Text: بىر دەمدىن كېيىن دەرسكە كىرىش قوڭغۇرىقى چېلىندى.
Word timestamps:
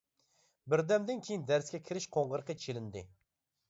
بىر 0.73 0.83
دەمدىن 0.93 1.23
كېيىن 1.29 1.45
دەرسكە 1.53 1.83
كىرىش 1.91 2.11
قوڭغۇرىقى 2.19 2.61
چېلىندى. 2.67 3.09